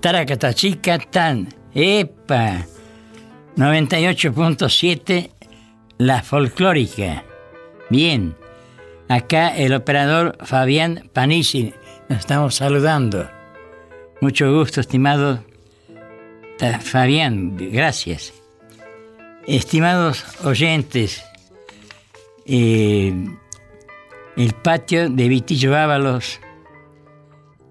Taracatachica 0.00 0.98
tan, 0.98 1.48
epa, 1.72 2.66
98.7, 3.56 5.30
la 5.96 6.22
folclórica. 6.22 7.24
Bien, 7.88 8.36
acá 9.08 9.56
el 9.56 9.72
operador 9.72 10.36
Fabián 10.44 11.08
Panisi, 11.14 11.72
nos 12.08 12.20
estamos 12.20 12.54
saludando. 12.54 13.28
Mucho 14.20 14.52
gusto, 14.52 14.80
estimado 14.80 15.42
Fabián, 16.80 17.56
gracias. 17.56 18.32
Estimados 19.46 20.24
oyentes, 20.44 21.24
eh, 22.44 23.14
el 24.36 24.52
patio 24.54 25.08
de 25.08 25.28
Vitillo 25.28 25.76
Ábalos, 25.76 26.40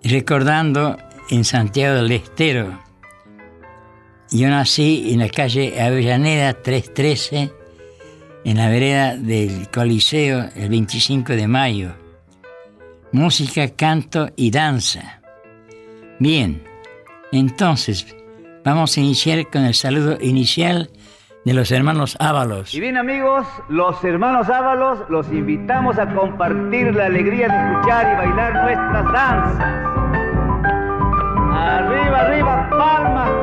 recordando 0.03 0.97
en 1.29 1.43
Santiago 1.43 1.95
del 1.95 2.11
Estero. 2.11 2.79
Yo 4.31 4.49
nací 4.49 5.11
en 5.11 5.19
la 5.19 5.29
calle 5.29 5.81
Avellaneda 5.81 6.61
313, 6.61 7.51
en 8.45 8.57
la 8.57 8.69
vereda 8.69 9.15
del 9.15 9.69
Coliseo, 9.69 10.49
el 10.55 10.69
25 10.69 11.33
de 11.33 11.47
mayo. 11.47 12.06
Música, 13.17 13.67
canto 13.75 14.29
y 14.35 14.51
danza. 14.51 15.21
Bien, 16.19 16.63
entonces 17.31 18.15
vamos 18.63 18.95
a 18.95 18.99
iniciar 18.99 19.49
con 19.49 19.65
el 19.65 19.73
saludo 19.73 20.19
inicial 20.21 20.91
de 21.43 21.55
los 21.55 21.71
hermanos 21.71 22.15
Ábalos. 22.19 22.75
Y 22.75 22.79
bien 22.79 22.95
amigos, 22.95 23.47
los 23.69 24.03
hermanos 24.03 24.49
Ábalos 24.49 24.99
los 25.09 25.27
invitamos 25.31 25.97
a 25.97 26.13
compartir 26.13 26.93
la 26.93 27.07
alegría 27.07 27.47
de 27.47 27.71
escuchar 27.71 28.13
y 28.13 28.17
bailar 28.17 28.53
nuestras 28.53 29.11
danzas. 29.11 29.65
Arriba, 31.55 32.21
arriba, 32.21 32.69
palmas 32.69 33.36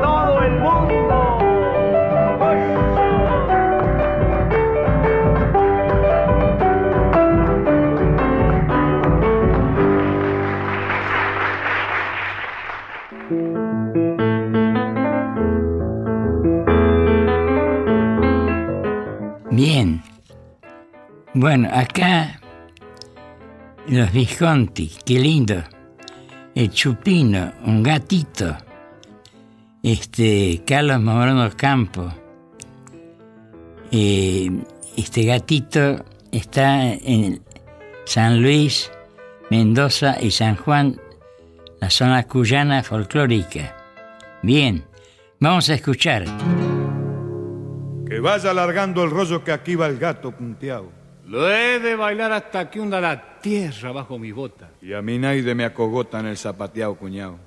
Bien. 19.55 20.03
Bueno, 21.33 21.69
acá 21.71 22.41
los 23.87 24.11
Visconti, 24.11 24.91
qué 25.05 25.17
lindo 25.17 25.63
el 26.55 26.69
Chupino, 26.71 27.53
un 27.65 27.81
gatito, 27.81 28.57
este, 29.81 30.61
Carlos 30.67 30.99
Mamorano 30.99 31.49
Campo. 31.55 32.13
Eh, 33.93 34.51
este 34.97 35.23
gatito 35.23 36.03
está 36.33 36.91
en 36.91 37.41
San 38.03 38.41
Luis, 38.41 38.91
Mendoza 39.49 40.17
y 40.21 40.31
San 40.31 40.57
Juan, 40.57 40.99
la 41.79 41.89
zona 41.89 42.23
cuyana 42.23 42.83
folclórica. 42.83 43.73
Bien, 44.43 44.83
vamos 45.39 45.69
a 45.69 45.75
escuchar. 45.75 46.25
Vaya 48.25 48.49
alargando 48.49 49.03
el 49.03 49.11
rollo 49.11 49.43
que 49.43 49.51
aquí 49.51 49.75
va 49.75 49.85
el 49.85 49.99
gato 49.99 50.31
punteado. 50.31 50.89
Lo 51.27 51.47
he 51.47 51.79
de 51.79 51.95
bailar 51.95 52.31
hasta 52.31 52.71
que 52.71 52.79
hunda 52.79 52.99
la 52.99 53.39
tierra 53.39 53.91
bajo 53.91 54.17
mi 54.17 54.31
bota. 54.31 54.71
Y 54.81 54.93
a 54.93 55.01
mí 55.03 55.19
nadie 55.19 55.53
me 55.53 55.63
acogota 55.63 56.21
en 56.21 56.25
el 56.25 56.35
zapateado, 56.35 56.95
cuñado. 56.95 57.37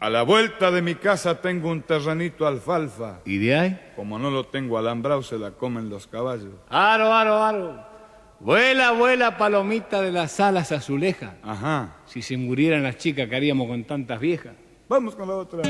A 0.00 0.08
la 0.08 0.22
vuelta 0.22 0.70
de 0.70 0.80
mi 0.80 0.94
casa 0.94 1.42
tengo 1.42 1.68
un 1.68 1.82
terrenito 1.82 2.46
alfalfa. 2.46 3.20
¿Y 3.26 3.36
de 3.36 3.54
ahí? 3.54 3.80
Como 3.96 4.18
no 4.18 4.30
lo 4.30 4.46
tengo 4.46 4.78
alambrado, 4.78 5.22
se 5.22 5.36
la 5.38 5.50
comen 5.50 5.90
los 5.90 6.06
caballos. 6.06 6.54
Aro, 6.70 7.12
aro, 7.12 7.42
aro. 7.42 7.86
Vuela, 8.40 8.92
vuela, 8.92 9.36
palomita 9.36 10.00
de 10.00 10.10
las 10.10 10.40
alas 10.40 10.72
azulejas. 10.72 11.34
Ajá. 11.42 11.96
Si 12.06 12.22
se 12.22 12.38
murieran 12.38 12.82
las 12.82 12.96
chicas 12.96 13.28
que 13.28 13.36
haríamos 13.36 13.68
con 13.68 13.84
tantas 13.84 14.18
viejas. 14.18 14.54
Vamos 14.88 15.14
con 15.14 15.28
la 15.28 15.34
otra. 15.34 15.62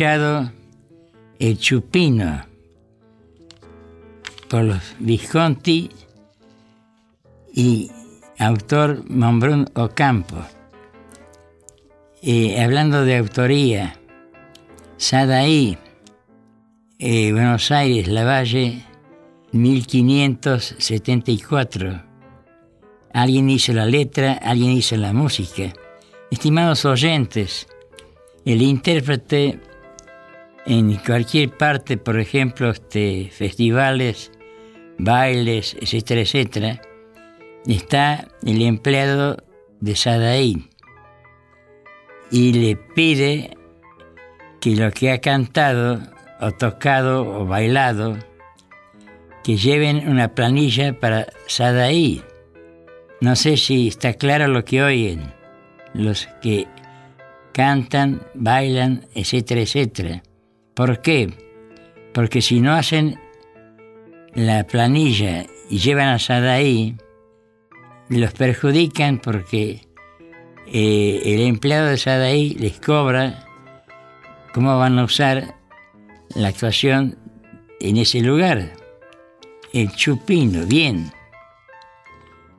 Escuchado 0.00 0.50
El 1.38 1.58
Chupino 1.58 2.46
por 4.48 4.64
los 4.64 4.80
Visconti 4.98 5.90
y 7.52 7.90
autor 8.38 9.04
Mombrón 9.10 9.68
Ocampo. 9.74 10.38
Eh, 12.22 12.62
hablando 12.62 13.04
de 13.04 13.18
autoría, 13.18 14.00
Sadaí, 14.96 15.76
eh, 16.98 17.32
Buenos 17.32 17.70
Aires, 17.70 18.08
La 18.08 18.24
Valle, 18.24 18.82
1574. 19.52 22.02
Alguien 23.12 23.50
hizo 23.50 23.74
la 23.74 23.84
letra, 23.84 24.32
alguien 24.32 24.70
hizo 24.70 24.96
la 24.96 25.12
música. 25.12 25.74
Estimados 26.30 26.86
oyentes, 26.86 27.68
el 28.46 28.62
intérprete 28.62 29.60
en 30.70 30.94
cualquier 30.98 31.50
parte, 31.50 31.96
por 31.96 32.20
ejemplo, 32.20 32.70
este, 32.70 33.28
festivales, 33.32 34.30
bailes, 34.98 35.76
etcétera, 35.80 36.20
etcétera, 36.20 36.80
está 37.66 38.28
el 38.46 38.62
empleado 38.62 39.36
de 39.80 39.96
Sadaí 39.96 40.68
y 42.30 42.52
le 42.52 42.76
pide 42.76 43.56
que 44.60 44.76
lo 44.76 44.92
que 44.92 45.10
ha 45.10 45.20
cantado 45.20 46.00
o 46.40 46.52
tocado 46.52 47.28
o 47.28 47.46
bailado, 47.46 48.16
que 49.42 49.56
lleven 49.56 50.08
una 50.08 50.36
planilla 50.36 51.00
para 51.00 51.26
Sadaí. 51.48 52.22
No 53.20 53.34
sé 53.34 53.56
si 53.56 53.88
está 53.88 54.14
claro 54.14 54.46
lo 54.46 54.64
que 54.64 54.84
oyen 54.84 55.32
los 55.94 56.28
que 56.40 56.68
cantan, 57.52 58.22
bailan, 58.34 59.08
etcétera, 59.16 59.62
etcétera. 59.62 60.22
¿Por 60.80 61.02
qué? 61.02 61.30
Porque 62.14 62.40
si 62.40 62.58
no 62.58 62.72
hacen 62.72 63.20
la 64.32 64.64
planilla 64.64 65.44
y 65.68 65.76
llevan 65.76 66.08
a 66.08 66.18
Sadaí, 66.18 66.96
los 68.08 68.32
perjudican 68.32 69.18
porque 69.18 69.86
eh, 70.66 71.20
el 71.22 71.42
empleado 71.42 71.88
de 71.88 71.98
Sadaí 71.98 72.54
les 72.54 72.80
cobra 72.80 73.44
cómo 74.54 74.78
van 74.78 74.98
a 74.98 75.04
usar 75.04 75.54
la 76.34 76.48
actuación 76.48 77.18
en 77.78 77.98
ese 77.98 78.22
lugar. 78.22 78.72
El 79.74 79.94
chupino, 79.94 80.64
bien. 80.64 81.12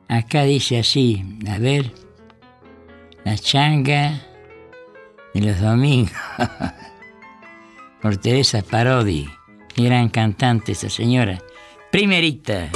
Acá 0.06 0.44
dice 0.44 0.78
así, 0.78 1.24
a 1.48 1.58
ver, 1.58 1.90
la 3.24 3.36
changa 3.36 4.22
de 5.34 5.40
los 5.40 5.60
domingos, 5.60 6.12
por 8.02 8.16
Teresa 8.16 8.62
Parodi, 8.62 9.30
gran 9.76 10.08
cantante 10.08 10.72
esa 10.72 10.90
señora. 10.90 11.38
Primerita. 11.92 12.68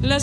La 0.00 0.18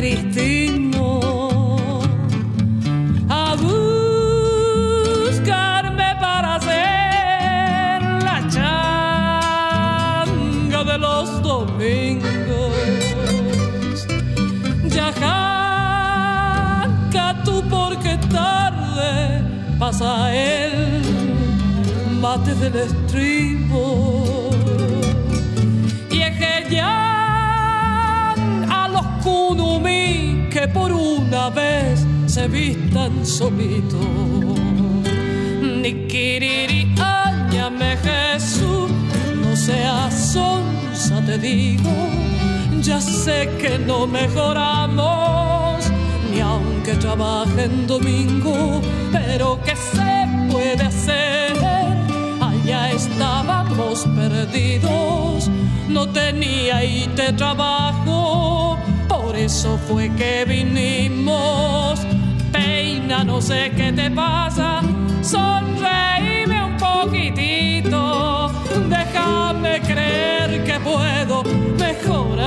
cristino, 0.00 1.20
a 3.28 3.54
buscarme 5.20 6.16
para 6.18 6.54
hacer 6.54 8.00
la 8.28 8.38
changa 8.54 10.80
de 10.90 10.96
los 10.98 11.42
domingos. 11.42 12.72
Ya 14.88 15.12
jaca 15.22 17.26
tú 17.44 17.62
porque 17.68 18.16
tarde 18.32 19.12
pasa 19.78 20.34
él 20.34 21.02
bate 22.22 22.54
del 22.54 22.76
estribo 22.88 23.82
y 26.10 26.22
es 26.22 26.38
que 26.38 26.52
ya 26.74 26.99
kunumi 29.22 30.48
que 30.50 30.66
por 30.68 30.92
una 30.92 31.50
vez 31.50 32.06
se 32.26 32.48
vistan 32.48 33.24
solitos 33.24 34.06
ni 35.82 36.06
kiriri 36.06 36.94
añame 36.98 37.96
Jesús 37.96 38.90
no 39.42 39.56
seas 39.56 40.32
sonsa 40.32 41.20
te 41.26 41.38
digo. 41.38 41.90
Ya 42.82 43.00
sé 43.00 43.48
que 43.60 43.78
no 43.78 44.06
mejoramos 44.06 45.84
ni 46.30 46.40
aunque 46.40 46.94
trabaje 46.94 47.64
en 47.64 47.86
domingo 47.86 48.80
pero 49.12 49.60
que 49.64 49.74
se 49.76 50.12
puede 50.50 50.82
hacer. 50.82 51.50
Ya 52.70 52.92
estábamos 52.92 54.06
perdidos, 54.14 55.50
no 55.88 56.06
tenía 56.10 56.84
y 56.84 57.08
te 57.16 57.32
trabajo, 57.32 58.69
por 59.30 59.38
eso 59.38 59.78
fue 59.86 60.10
que 60.16 60.44
vinimos. 60.44 62.00
Peina, 62.50 63.22
no 63.22 63.40
sé 63.40 63.70
qué 63.76 63.92
te 63.92 64.10
pasa, 64.10 64.80
sonreíme 65.22 66.64
un 66.64 66.76
poquitito, 66.76 68.50
déjame 68.88 69.80
creer 69.82 70.64
que 70.64 70.80
puedo 70.80 71.44
mejorar 71.78 72.40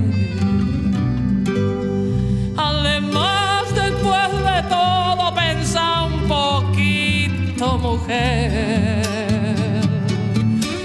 Además, 2.55 3.63
después 3.73 4.31
de 4.49 4.59
todo, 4.69 5.33
pensa 5.33 6.03
un 6.03 6.17
poquito, 6.37 7.77
mujer. 7.79 9.01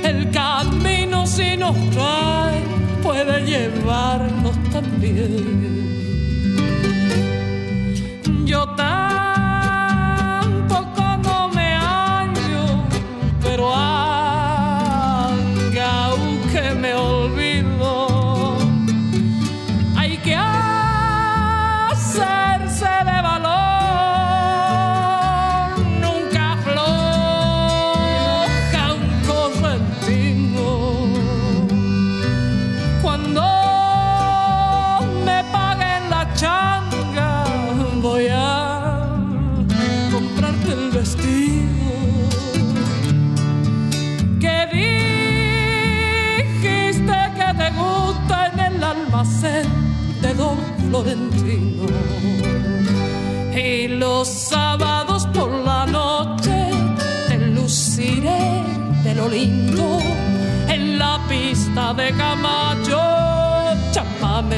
El 0.02 0.30
camino 0.30 1.26
si 1.26 1.56
nos 1.56 1.76
trae 1.90 2.62
puede 3.02 3.34
llevarnos 3.44 4.56
también. 4.72 5.83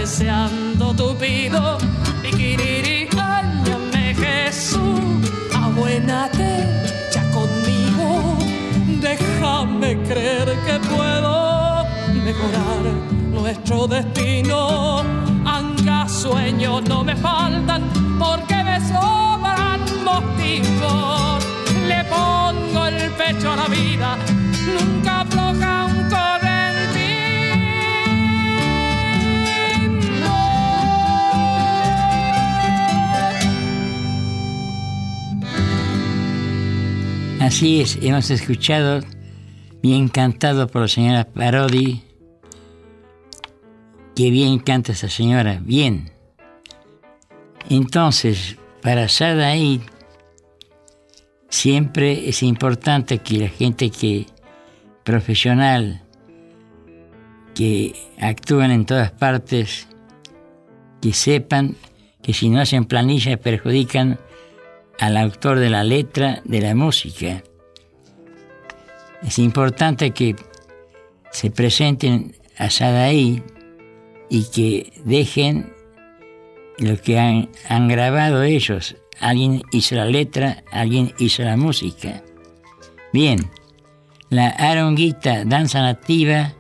Chapameseando 0.07 0.95
tupido, 0.95 1.79
piquiriri, 2.23 3.09
áñame 3.19 4.15
Jesús, 4.15 5.31
abuénate 5.53 6.65
ya 7.13 7.23
conmigo, 7.33 8.39
déjame 9.01 10.01
creer 10.05 10.57
que 10.65 10.79
puedo 10.89 11.85
mejorar 12.25 12.83
nuestro 13.33 13.89
destino. 13.89 15.03
Anga 15.45 16.09
sueños 16.09 16.83
no 16.89 17.03
me 17.03 17.17
faltan 17.17 17.83
porque 18.19 18.63
me 18.63 18.81
sobran 18.81 19.81
motivos. 20.05 21.45
Le 21.89 22.05
pongo 22.05 22.87
el 22.87 23.11
pecho 23.13 23.53
a 23.53 23.57
la 23.57 23.67
vida 23.69 24.17
nunca 24.67 25.21
afloja 25.21 25.87
un 25.87 26.06
Así 37.47 37.81
es, 37.81 37.97
hemos 38.03 38.29
escuchado 38.33 39.03
bien 39.81 40.09
cantado 40.09 40.67
por 40.67 40.83
la 40.83 40.89
señora 40.89 41.29
Parodi. 41.29 42.03
Qué 44.17 44.31
bien 44.31 44.59
canta 44.59 44.91
esa 44.91 45.09
señora, 45.09 45.61
bien. 45.63 46.11
Entonces, 47.71 48.57
para 48.83 49.09
Sadaí, 49.09 49.81
siempre 51.49 52.29
es 52.29 52.43
importante 52.43 53.19
que 53.19 53.39
la 53.39 53.49
gente 53.49 53.91
que 53.91 54.27
profesional, 55.05 56.03
que 57.55 57.95
actúan 58.19 58.73
en 58.73 58.87
todas 58.87 59.13
partes, 59.13 59.87
que 61.01 61.13
sepan 61.13 61.77
que 62.25 62.35
si 62.35 62.49
no 62.49 62.61
hacen 62.61 62.87
planillas 62.87 63.39
perjudican 63.39 64.19
al 65.01 65.17
autor 65.17 65.59
de 65.59 65.71
la 65.71 65.85
letra 65.85 66.41
de 66.45 66.61
la 66.61 66.75
música. 66.75 67.43
Es 69.23 69.39
importante 69.39 70.11
que 70.13 70.37
se 71.31 71.51
presenten 71.51 72.37
a 72.59 72.71
Sadaí 72.71 73.43
y 74.29 74.45
que 74.51 74.93
dejen 75.05 75.73
lo 76.79 77.01
que 77.01 77.19
han, 77.19 77.89
grabado 77.89 78.43
ellos. 78.43 78.97
Alguien 79.21 79.63
hizo 79.73 79.95
la 79.95 80.07
letra, 80.07 80.63
alguien 80.71 81.15
hizo 81.19 81.43
la 81.43 81.57
música. 81.57 82.23
Bien, 83.13 83.51
la 84.29 84.49
aronguita, 84.49 85.45
danza 85.45 85.81
nativa 85.81 86.53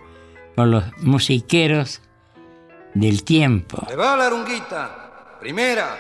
por 0.55 0.69
los 0.69 0.85
musiqueros 0.99 2.01
del 2.95 3.25
tiempo. 3.25 3.87
¡Le 3.89 3.97
va 3.97 4.17
la 4.17 4.27
arunguita! 4.27 5.39
Primera. 5.41 5.97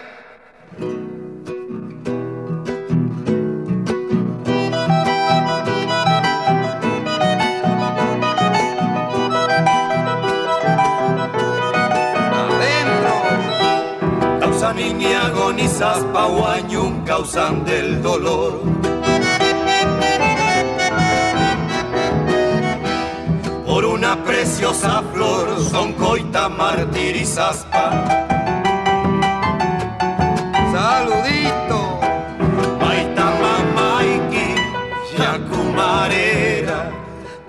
Niña 14.77 15.27
agonizas 15.27 16.01
pauañum 16.13 17.03
causan 17.05 17.65
del 17.65 18.03
dolor. 18.03 18.53
Por 23.67 23.85
una 23.85 24.13
preciosa 24.25 25.03
flor 25.13 25.47
son 25.71 25.93
coita 25.95 26.49
martirizas 26.49 27.67
Saludito, 30.73 31.81
maita 32.81 33.27
mamaiki, 33.43 34.49
yacumarera, 35.19 36.81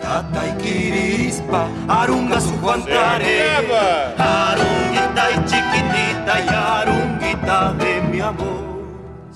tata 0.01 0.41
y 0.48 0.51
quirispa, 0.62 1.67
arunga 1.88 2.39
su 2.39 2.55
guantare, 2.62 3.38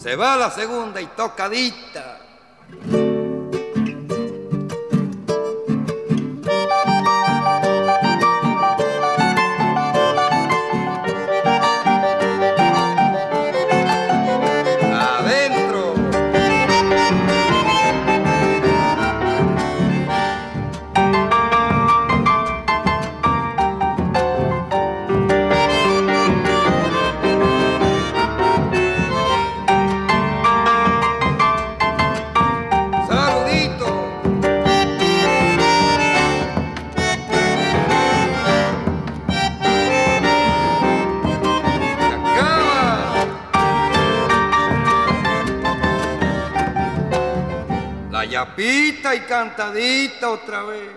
Se 0.01 0.15
va 0.15 0.35
la 0.35 0.49
segunda 0.49 0.99
y 0.99 1.05
tocadita. 1.05 2.20
Cantadita 49.41 50.29
otra 50.29 50.61
vez. 50.61 50.91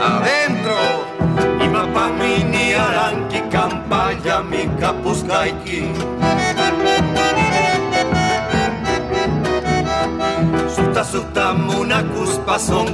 adentro. 0.00 0.78
Y 1.62 1.68
mapa 1.68 2.08
mini 2.18 2.72
aranqui 2.72 3.40
campaya 3.50 4.40
mi 4.40 4.66
capuscaiki 4.80 5.92
suta 10.74 11.04
suta 11.04 11.52
muna 11.52 12.02
cuspa 12.12 12.58
son 12.58 12.88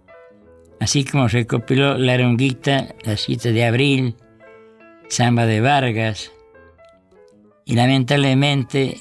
así 0.81 1.05
como 1.05 1.29
recopiló 1.29 1.97
La 1.99 2.15
Aronguita, 2.15 2.95
La 3.05 3.17
Cita 3.17 3.51
de 3.51 3.65
Abril, 3.65 4.17
Samba 5.09 5.47
de 5.47 5.61
Vargas, 5.61 6.33
y 7.65 7.75
lamentablemente 7.75 8.99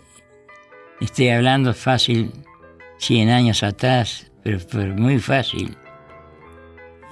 estoy 1.00 1.30
hablando 1.30 1.74
fácil 1.74 2.32
100 3.00 3.30
años 3.30 3.64
atrás, 3.64 4.32
pero, 4.44 4.60
pero 4.72 4.94
muy 4.96 5.20
fácil. 5.20 5.78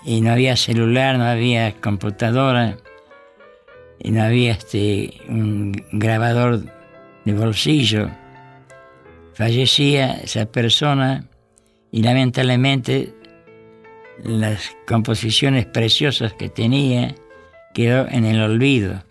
Y 0.05 0.21
no 0.21 0.31
había 0.31 0.55
celular, 0.55 1.17
no 1.17 1.25
había 1.25 1.73
computadora, 1.81 2.77
y 3.99 4.11
no 4.11 4.23
había 4.23 4.51
este, 4.51 5.21
un 5.27 5.71
grabador 5.91 6.63
de 7.23 7.33
bolsillo. 7.33 8.09
Fallecía 9.33 10.13
esa 10.23 10.45
persona 10.45 11.27
y 11.91 12.03
lamentablemente 12.03 13.13
las 14.23 14.75
composiciones 14.87 15.65
preciosas 15.65 16.33
que 16.33 16.49
tenía 16.49 17.15
quedó 17.73 18.07
en 18.07 18.25
el 18.25 18.41
olvido. 18.41 19.03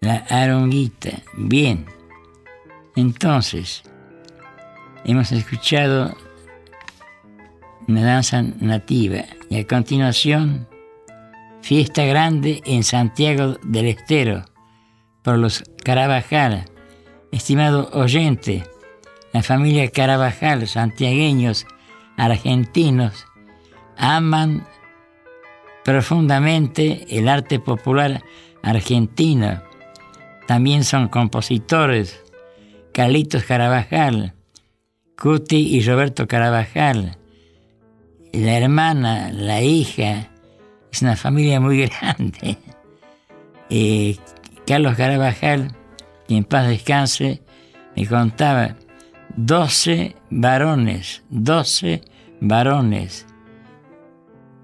La 0.00 0.16
aronguita, 0.28 1.22
bien. 1.34 1.86
Entonces, 2.96 3.82
hemos 5.04 5.30
escuchado 5.32 6.16
una 7.88 8.04
danza 8.04 8.42
nativa 8.42 9.24
y 9.50 9.60
a 9.60 9.66
continuación, 9.66 10.66
fiesta 11.62 12.04
grande 12.04 12.62
en 12.64 12.82
Santiago 12.84 13.56
del 13.62 13.86
Estero 13.86 14.44
por 15.22 15.38
los 15.38 15.64
Carabajal. 15.84 16.66
Estimado 17.32 17.90
oyente, 17.92 18.64
la 19.32 19.42
familia 19.42 19.90
Carabajal, 19.90 20.66
santiagueños, 20.68 21.66
argentinos, 22.16 23.26
aman 23.96 24.66
profundamente 25.84 27.06
el 27.10 27.28
arte 27.28 27.58
popular 27.58 28.22
argentino. 28.62 29.62
También 30.46 30.84
son 30.84 31.08
compositores. 31.08 32.20
Carlitos 32.92 33.42
Carabajal, 33.42 34.34
Cuti 35.20 35.76
y 35.76 35.82
Roberto 35.82 36.28
Carabajal, 36.28 37.18
la 38.40 38.58
hermana, 38.58 39.30
la 39.32 39.62
hija, 39.62 40.30
es 40.92 41.02
una 41.02 41.16
familia 41.16 41.60
muy 41.60 41.86
grande. 41.86 42.58
Eh, 43.70 44.16
Carlos 44.66 44.96
Carabajal, 44.96 45.74
que 46.26 46.36
en 46.36 46.44
paz 46.44 46.68
descanse, 46.68 47.42
me 47.96 48.06
contaba 48.06 48.76
12 49.36 50.16
varones, 50.30 51.22
12 51.30 52.02
varones, 52.40 53.26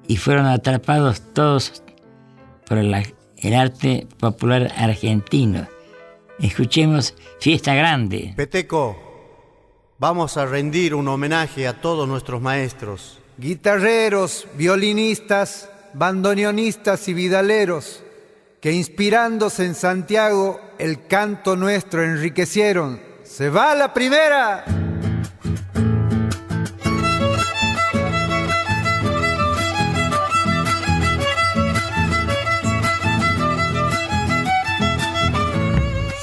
y 0.06 0.16
fueron 0.16 0.46
atrapados 0.46 1.22
todos 1.32 1.82
por 2.66 2.78
el 2.78 3.54
arte 3.54 4.06
popular 4.18 4.72
argentino. 4.76 5.68
Escuchemos 6.40 7.14
Fiesta 7.40 7.74
Grande. 7.74 8.32
Peteco, 8.34 8.96
vamos 9.98 10.36
a 10.36 10.46
rendir 10.46 10.94
un 10.94 11.06
homenaje 11.08 11.68
a 11.68 11.80
todos 11.80 12.08
nuestros 12.08 12.40
maestros. 12.40 13.19
Guitarreros, 13.40 14.46
violinistas, 14.52 15.70
bandoneonistas 15.94 17.08
y 17.08 17.14
vidaleros, 17.14 18.02
que 18.60 18.70
inspirándose 18.70 19.64
en 19.64 19.74
Santiago 19.74 20.60
el 20.78 21.06
canto 21.06 21.56
nuestro 21.56 22.04
enriquecieron. 22.04 23.00
¡Se 23.24 23.48
va 23.48 23.74
la 23.74 23.94
primera! 23.94 24.66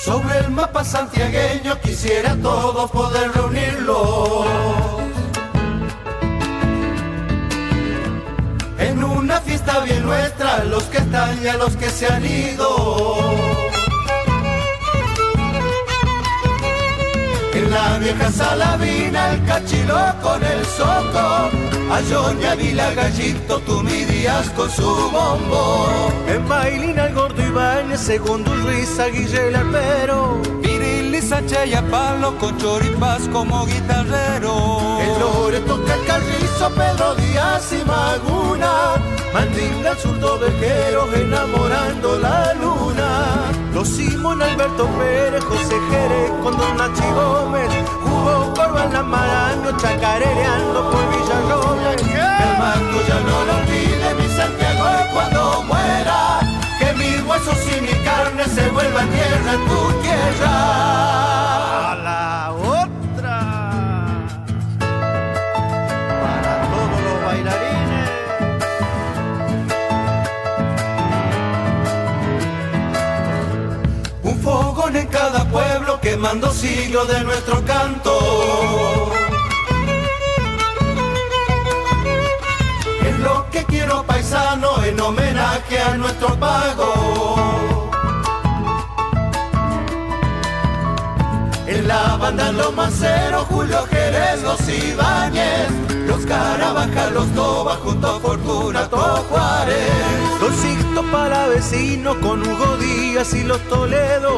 Sobre 0.04 0.38
el 0.38 0.52
mapa 0.52 0.84
santiagueño 0.84 1.82
quisiera 1.82 2.36
todos 2.36 2.92
poder 2.92 3.32
reunirlo. 3.32 5.07
Fiesta 9.58 9.80
bien 9.82 10.06
nuestra, 10.06 10.64
los 10.66 10.84
que 10.84 10.98
están 10.98 11.44
y 11.44 11.48
a 11.48 11.58
los 11.58 11.76
que 11.76 11.90
se 11.90 12.08
han 12.08 12.26
ido. 12.26 12.70
En 17.54 17.72
la 17.72 17.98
vieja 17.98 18.32
salavina, 18.32 19.34
el 19.34 19.46
cachilo 19.46 19.98
con 20.22 20.44
el 20.44 20.66
soco. 20.66 21.50
A 21.90 22.02
Joña 22.10 22.56
Vila 22.56 22.94
Gallito, 22.94 23.60
tú 23.62 23.82
midías 23.82 24.50
con 24.52 24.70
su 24.70 25.10
bombo. 25.12 25.88
En 26.28 26.48
Bailina, 26.48 27.08
el 27.08 27.16
gordo 27.16 27.42
Ibáñez, 27.42 28.02
segundo 28.02 28.54
Ruiz, 28.58 29.00
Aguille 29.00 29.48
el 29.48 29.56
Sánchez 31.22 31.68
y 31.68 31.92
Palo 31.92 32.38
con 32.38 32.58
choripas 32.58 33.28
como 33.32 33.66
guitarrero. 33.66 35.00
El 35.00 35.20
Loreto, 35.20 35.84
Carrizo, 36.06 36.70
Pedro 36.76 37.16
Díaz 37.16 37.74
y 37.74 37.84
Maguna. 37.86 38.96
Mandinga, 39.34 39.92
el 39.92 39.98
zurdo 39.98 40.40
vejero, 40.40 41.08
enamorando 41.14 42.20
la 42.20 42.54
luna. 42.54 43.52
Los 43.74 43.90
Simón, 43.90 44.42
Alberto 44.42 44.88
Pérez, 44.98 45.44
José 45.44 45.78
Jerez, 45.90 46.32
con 46.44 46.58
Don 46.58 46.78
Nachi 46.78 47.04
Gómez, 47.14 47.70
jugó 48.04 48.54
Corva 48.56 48.86
en 48.86 48.94
la 48.94 49.04
Maraño, 49.04 49.78
chacarereando 49.78 50.92
por 50.92 51.10
Villarroel. 51.10 52.00
El 52.00 52.58
manto 52.58 52.98
ya 53.08 53.20
no 53.20 53.46
lo 53.46 53.58
olvide, 53.58 54.16
mi 54.16 54.28
Santiago, 54.36 54.86
cuando 55.14 55.64
muera, 55.64 56.40
que 56.80 56.94
mis 56.94 57.22
huesos 57.24 57.58
y 57.78 57.82
mi 57.82 57.97
se 58.78 58.84
vuelvan 58.84 59.10
tierra 59.10 59.54
en 59.54 59.68
tu 59.68 59.92
tierra. 60.02 60.52
A 61.92 61.96
la 61.96 62.52
otra. 62.54 63.38
Para 66.22 66.54
todos 66.72 67.02
los 67.08 67.18
bailarines. 67.26 68.10
Un 74.24 74.40
fogón 74.42 74.96
en 74.96 75.08
cada 75.08 75.46
pueblo 75.46 76.00
quemando 76.02 76.52
siglos 76.52 77.08
de 77.08 77.24
nuestro 77.24 77.64
canto. 77.66 79.12
Es 83.06 83.20
lo 83.20 83.50
que 83.50 83.64
quiero 83.66 84.04
paisano 84.04 84.84
en 84.84 85.00
homenaje 85.00 85.80
a 85.80 85.98
nuestro 85.98 86.36
pago. 86.40 87.77
La 91.88 92.18
banda 92.18 92.52
Los 92.52 92.76
Maceros, 92.76 93.46
Julio 93.50 93.86
Jerez, 93.90 94.44
los 94.44 94.60
Ibáñez, 94.68 95.70
los 96.06 96.26
Caravaca, 96.26 97.10
los 97.12 97.28
Toba, 97.34 97.76
junto 97.76 98.08
a 98.08 98.20
Fortunato 98.20 98.98
Juárez. 99.30 100.40
Don 100.40 100.54
Palavecino 101.04 102.20
con 102.20 102.42
Hugo 102.42 102.78
Díaz 102.78 103.34
y 103.34 103.44
los 103.44 103.62
Toledo. 103.70 104.32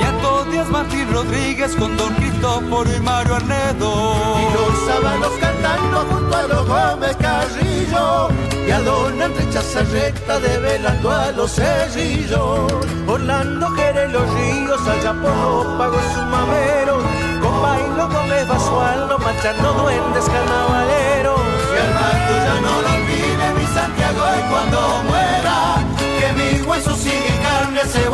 Y 0.00 0.02
a 0.02 0.50
Díaz 0.50 0.68
Martín 0.68 1.12
Rodríguez 1.12 1.74
con 1.76 1.96
Don 1.96 2.14
Cristóforo 2.14 2.90
y 2.94 3.00
Mario 3.00 3.36
Arnedo. 3.36 4.14
Y 4.40 4.54
los 4.54 4.86
sábanos 4.86 5.32
cantando 5.40 6.06
junto 6.10 6.36
a 6.36 6.42
los 6.44 6.66
Gómez 6.66 7.16
Carrillo. 7.16 8.28
Y 8.66 8.70
a 8.70 8.80
Don 8.80 9.20
Andrés 9.20 9.46
Recta 9.92 10.40
develando 10.40 11.10
a 11.10 11.32
los 11.32 11.52
cerrillos. 11.52 12.72
Orlando 13.06 13.68
Jerez 13.70 14.10
los 14.10 14.28
ríos, 14.34 14.80
allá 14.88 15.12
por 15.12 15.36
los 15.36 15.66
pagos 15.78 16.02
su 16.14 16.20
mamero. 16.22 16.98
Con 17.42 17.62
bailo 17.62 18.08
Gómez 18.08 18.48
Basualdo, 18.48 19.18
manchando 19.18 19.72
duendes 19.74 20.24
carnavaleros. 20.24 21.40
Y 21.74 21.78
al 21.78 21.94
manto 21.94 22.32
ya 22.46 22.60
no 22.60 22.82
lo 22.82 22.88
olvide 22.88 23.52
mi 23.58 23.66
Santiago 23.74 24.22
y 24.38 24.50
cuando 24.50 25.02
muera, 25.08 25.84
carne 27.42 27.80
se. 27.86 28.06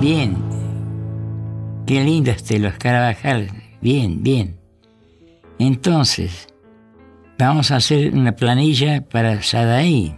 Bien. 0.00 0.36
Qué 1.86 2.04
lindo 2.04 2.30
este 2.30 2.58
los 2.58 2.74
Carabajal. 2.74 3.48
Bien, 3.80 4.22
bien. 4.22 4.58
Entonces, 5.58 6.48
vamos 7.38 7.70
a 7.70 7.76
hacer 7.76 8.12
una 8.12 8.32
planilla 8.32 9.00
para 9.00 9.42
Sadaí. 9.42 10.16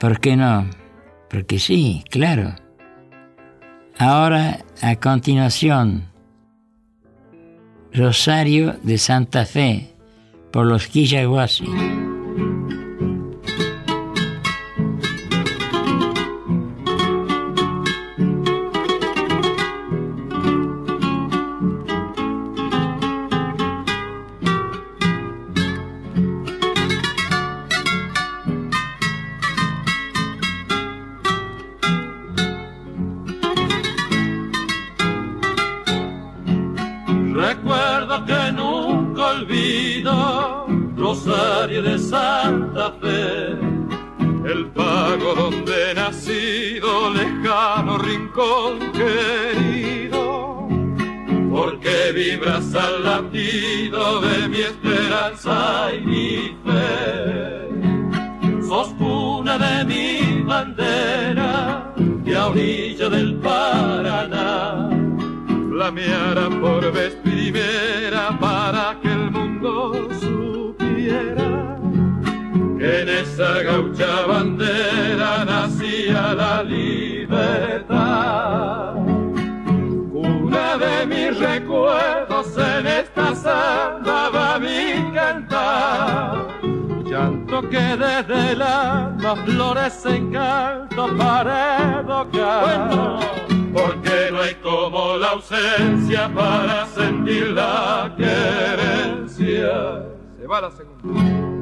¿Por 0.00 0.18
qué 0.18 0.36
no? 0.36 0.68
Porque 1.30 1.58
sí, 1.58 2.02
claro. 2.10 2.54
Ahora, 3.98 4.64
a 4.80 4.96
continuación, 4.96 6.08
Rosario 7.92 8.76
de 8.82 8.98
Santa 8.98 9.44
Fe, 9.44 9.94
por 10.50 10.66
los 10.66 10.88
Quillaguasi. 10.88 11.66
Olvido 39.42 40.66
Rosario 40.96 41.82
de 41.82 41.98
Santa 41.98 42.92
Fe, 43.00 43.56
el 44.48 44.66
pago 44.74 45.34
donde 45.34 45.94
nacido, 45.94 47.10
lejano 47.10 47.98
rincón 47.98 48.78
querido, 48.92 50.68
porque 51.50 52.12
vibras 52.14 52.74
al 52.74 53.04
latido 53.04 54.20
de 54.20 54.48
mi 54.48 54.60
esperanza 54.60 55.90
y 55.94 56.00
mi 56.06 56.56
fe. 56.64 58.62
Sos 58.68 58.88
cuna 58.94 59.58
de 59.58 59.84
mi 59.84 60.42
bandera, 60.42 61.92
y 62.24 62.32
a 62.32 62.46
orilla 62.46 63.08
del 63.08 63.34
Paraná 63.36 64.92
flameara 65.82 66.48
por 66.60 66.92
vez 66.92 67.14
primera 67.24 68.38
para 68.38 68.96
que 69.02 69.11
supiera 70.20 71.78
que 72.78 73.00
en 73.02 73.08
esa 73.08 73.62
gaucha 73.62 74.26
bandera 74.26 75.44
nacía 75.44 76.34
la 76.34 76.62
libertad. 76.62 78.32
recuerdos 81.42 82.56
en 82.56 82.86
esta 82.86 83.34
samba 83.34 84.30
va 84.30 84.58
mi 84.58 85.12
cantar. 85.14 86.48
Llanto 87.04 87.68
que 87.68 87.96
desde 87.96 88.52
el 88.52 88.62
alma 88.62 89.36
florece 89.44 90.16
en 90.16 90.32
canto 90.32 91.16
para 91.16 92.00
evocar. 92.00 93.61
Porque 93.72 94.30
no 94.30 94.40
hay 94.40 94.54
como 94.56 95.16
la 95.16 95.30
ausencia 95.30 96.28
para 96.34 96.86
sentir 96.86 97.48
la 97.48 98.14
querencia. 98.16 100.04
Se 100.38 100.46
va 100.46 100.60
la 100.60 100.70
segunda. 100.70 101.61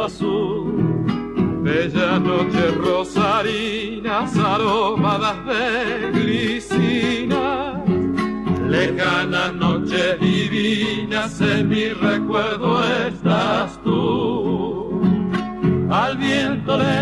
Cielo 0.00 0.04
azul. 0.04 1.62
Bella 1.62 2.18
noche 2.18 2.70
rosarinas 2.78 4.36
aromadas 4.36 5.44
de 5.46 6.10
glicina. 6.12 7.82
Lejanas 8.68 9.54
noches 9.54 10.20
divinas 10.20 11.40
en 11.40 11.68
mi 11.68 11.88
recuerdo 11.88 12.82
estás 13.08 13.78
tú. 13.82 15.02
Al 15.90 16.16
viento 16.16 16.78
le 16.78 17.00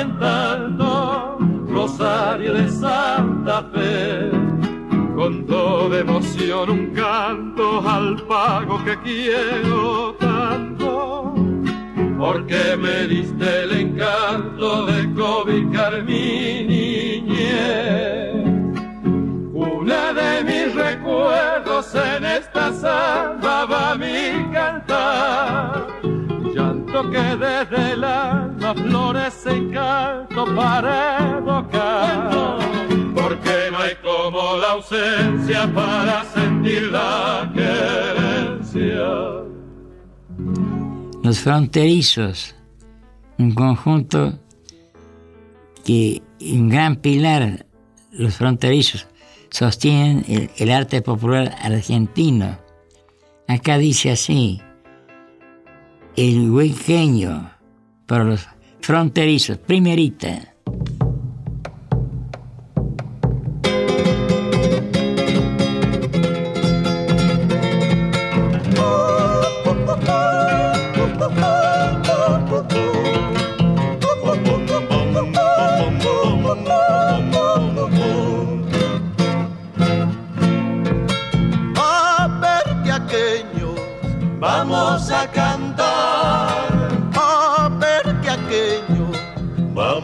en 0.00 0.18
tanto 0.18 1.38
Rosario 1.68 2.52
de 2.52 2.68
Santa 2.68 3.62
Fe 3.72 4.30
con 5.14 5.46
toda 5.46 6.00
emoción 6.00 6.70
un 6.70 6.86
canto 6.90 7.86
al 7.88 8.16
pago 8.26 8.82
que 8.84 8.98
quiero 9.00 10.14
tanto, 10.18 11.31
porque 12.22 12.76
me 12.76 13.08
diste 13.08 13.62
el 13.64 13.72
encanto 13.72 14.86
de 14.86 15.12
cobijar 15.12 16.04
mi 16.04 16.62
niñez. 16.68 18.32
Una 19.52 20.12
de 20.12 20.44
mis 20.44 20.72
recuerdos 20.72 21.92
en 21.96 22.24
esta 22.24 22.72
samba 22.74 23.64
va 23.64 23.96
mi 23.96 24.52
cantar, 24.52 25.88
llanto 26.54 27.10
que 27.10 27.24
desde 27.44 27.92
el 27.94 28.04
alma 28.04 28.72
florece 28.72 29.50
en 29.50 29.72
canto 29.72 30.44
para 30.54 31.38
evocar 31.38 32.58
porque 33.16 33.68
no 33.72 33.78
hay 33.78 33.96
como 33.96 34.58
la 34.58 34.70
ausencia 34.74 35.68
para 35.74 36.24
sentir 36.26 36.82
la 36.92 37.50
querencia. 37.52 39.42
Los 41.32 41.40
fronterizos, 41.40 42.54
un 43.38 43.54
conjunto 43.54 44.38
que 45.82 46.20
un 46.42 46.68
gran 46.68 46.96
pilar, 46.96 47.64
los 48.10 48.36
fronterizos, 48.36 49.06
sostienen 49.48 50.50
el, 50.58 50.70
arte 50.70 51.00
popular 51.00 51.56
argentino. 51.62 52.58
Acá 53.48 53.78
dice 53.78 54.10
así, 54.10 54.60
el 56.16 56.50
huequeño 56.50 57.50
para 58.04 58.24
los 58.24 58.46
fronterizos, 58.82 59.56
primerita. 59.56 60.54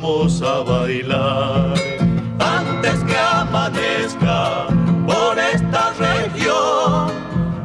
A 0.08 0.62
bailar 0.62 1.74
antes 2.40 3.04
que 3.04 3.14
amanezca 3.14 4.66
por 5.06 5.38
esta 5.38 5.92
región, 5.98 7.12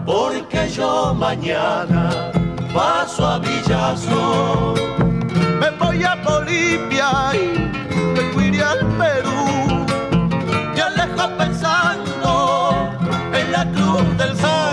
porque 0.06 0.68
yo 0.70 1.14
mañana 1.14 2.32
paso 2.74 3.26
a 3.26 3.40
Villazo. 3.40 4.74
Me 5.62 5.70
voy 5.80 6.04
a 6.04 6.16
Bolivia 6.16 7.32
y 7.34 8.38
me 8.38 8.46
iré 8.46 8.62
al 8.62 8.86
Perú, 8.98 9.86
me 10.76 10.82
alejo 10.82 11.38
pensando 11.38 12.92
en 13.34 13.52
la 13.54 13.72
cruz 13.72 14.18
del 14.18 14.38
sur. 14.38 14.73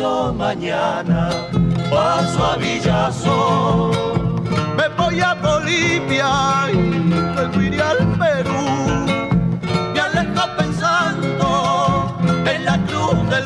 Yo 0.00 0.32
mañana 0.32 1.28
paso 1.90 2.44
a 2.44 2.56
Villazón. 2.56 3.90
Me 4.76 4.88
voy 4.96 5.20
a 5.20 5.34
Bolivia 5.34 6.70
y 6.72 6.74
luego 7.34 7.60
iré 7.60 7.82
al 7.82 7.98
Perú. 8.18 8.62
Me 9.92 10.00
alejo 10.00 10.44
pensando 10.56 12.16
en 12.46 12.64
la 12.64 12.78
cruz 12.86 13.28
del 13.30 13.44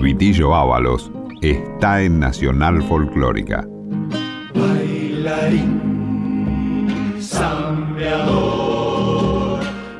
Vitillo 0.00 0.54
Ábalos 0.54 1.10
está 1.42 2.02
en 2.02 2.20
Nacional 2.20 2.80
Folclórica. 2.84 3.66
Bailarín 4.54 5.80
Sambeador, 7.20 8.38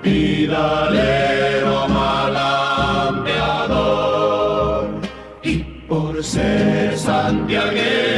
vidalero 0.05 1.89
malambeador, 1.89 3.27
y 5.43 5.59
por 5.89 6.23
ser 6.23 6.97
santiagueño 6.97 8.18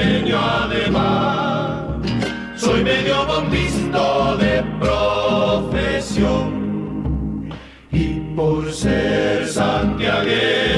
canción 6.21 7.49
y 7.91 8.35
por 8.37 8.73
ser 8.73 9.47
santiagueño. 9.49 10.70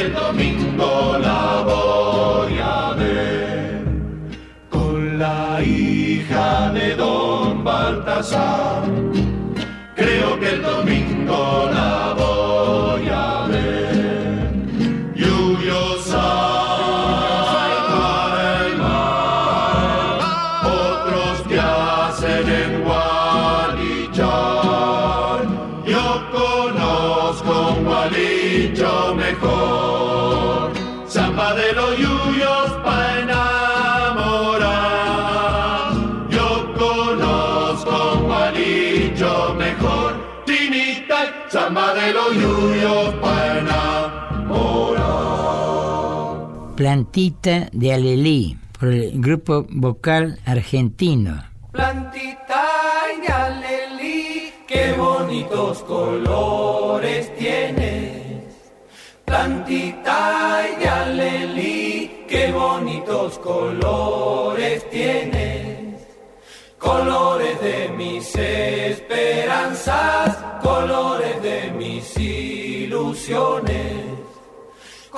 el 0.00 0.12
domingo 0.12 1.18
la 1.18 1.62
voy 1.66 2.58
a 2.62 2.94
ver 2.94 3.84
con 4.70 5.18
la 5.18 5.60
hija 5.62 6.70
de 6.72 6.94
don 6.94 7.64
Baltasar. 7.64 8.97
Plantita 46.98 47.70
de 47.70 47.94
Alelí 47.94 48.58
por 48.76 48.88
el 48.88 49.20
grupo 49.20 49.64
vocal 49.70 50.40
argentino. 50.44 51.44
Plantita 51.70 52.64
de 53.22 53.32
Alelí, 53.32 54.52
qué 54.66 54.94
bonitos 54.98 55.78
colores 55.84 57.32
tienes. 57.36 58.42
Plantita 59.24 60.66
de 60.76 60.88
Alelí, 60.88 62.24
qué 62.28 62.50
bonitos 62.50 63.38
colores 63.38 64.90
tienes. 64.90 66.02
Colores 66.78 67.60
de 67.60 67.90
mis 67.96 68.34
esperanzas, 68.34 70.36
colores 70.64 71.40
de 71.44 71.70
mis 71.78 72.18
ilusiones 72.18 74.07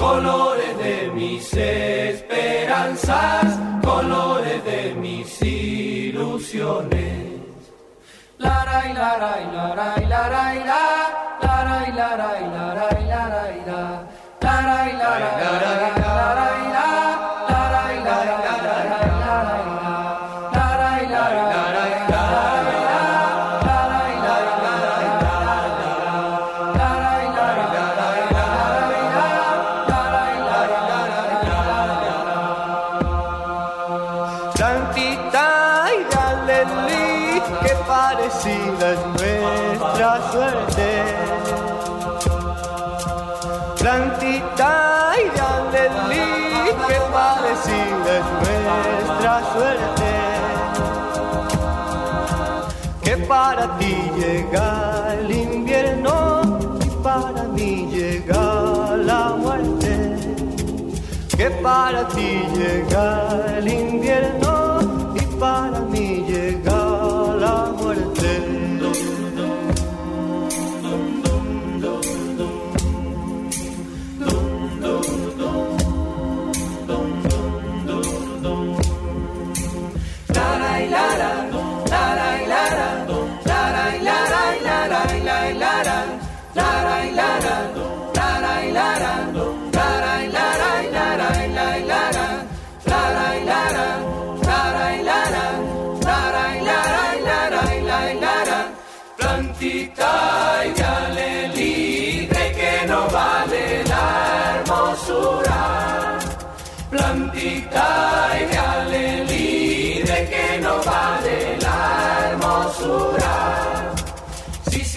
colores 0.00 0.78
de 0.78 1.10
mis 1.14 1.52
esperanzas, 1.52 3.44
colores 3.84 4.64
de 4.64 4.94
mis 4.94 5.42
ilusiones. 5.42 7.00
Laray, 8.38 8.94
laray, 8.94 9.44
laray, 9.52 10.06
laray, 10.08 10.56
laray, 10.64 11.92
laray, 11.92 11.92
laray, 11.92 12.40
laray, 12.56 13.04
laray, 13.12 13.58
laray, 13.60 14.06
laray, 14.40 14.90
laray, 15.02 15.32
laray, 15.42 15.69
para 61.62 62.08
ti 62.08 62.42
llega 62.54 63.56
el 63.58 63.68
invierno 63.68 64.49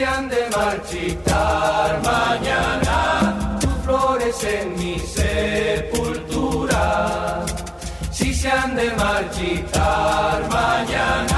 se 0.04 0.10
han 0.10 0.28
de 0.28 0.50
marchitar 0.50 2.02
mañana 2.04 3.58
tus 3.62 3.74
flores 3.86 4.44
en 4.44 4.76
mi 4.78 5.00
sepultura. 5.00 6.84
Si 8.12 8.34
se 8.34 8.52
han 8.52 8.76
de 8.76 8.92
marchitar 8.96 10.42
mañana 10.50 11.33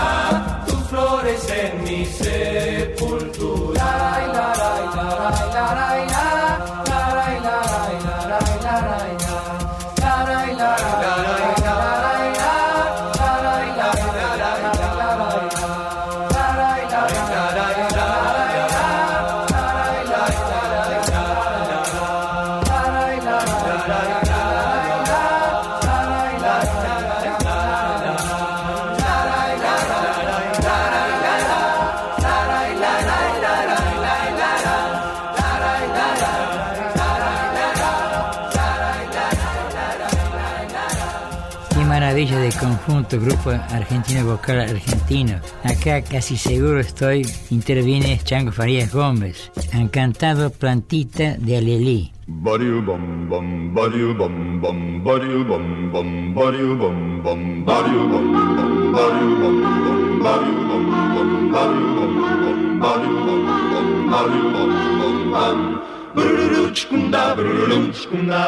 de 42.34 42.50
conjunto, 42.60 43.20
grupo 43.20 43.52
argentino 43.52 44.26
vocal 44.26 44.62
argentino. 44.62 45.40
Acá 45.64 46.02
casi 46.02 46.38
seguro 46.38 46.80
estoy, 46.80 47.26
interviene 47.52 48.20
Chango 48.24 48.52
Farías 48.52 48.92
Gómez. 48.92 49.52
Han 49.74 49.90
cantado 49.90 50.50
Plantita 50.50 51.36
de 51.38 51.58
Alelí. 51.58 52.12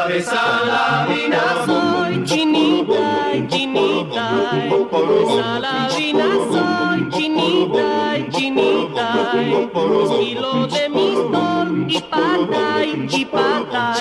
de 0.08 0.22
Salavina 0.22 1.97
soy 2.08 2.24
chinita 2.24 3.32
chinita 3.48 4.26
Salavina 5.36 6.28
soy 6.50 7.08
chinita 7.10 8.30
chinita 8.30 9.32
Estilo 10.02 10.66
de 10.66 10.88
mi 10.88 11.14
sol 11.14 11.84
y 11.88 12.00
pata 12.00 12.84
y 12.84 13.24
pata 13.26 13.94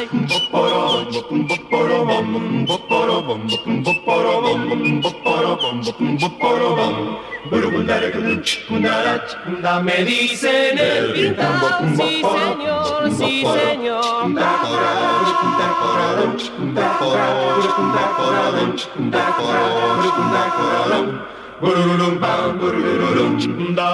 me 9.84 10.04
dicen 10.04 10.78
el 10.78 11.14
pintado, 11.14 11.80
sí 11.96 12.22
señor, 12.22 13.12
sí 13.12 13.46
señor. 13.46 14.26